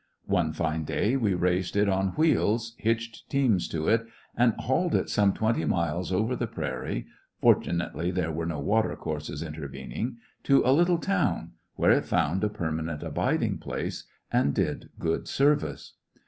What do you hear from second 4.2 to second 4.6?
and